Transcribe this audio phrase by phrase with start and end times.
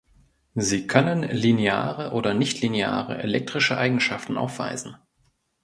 [0.55, 4.95] Sie können lineare oder nichtlineare elektrische Eigenschaften aufweisen.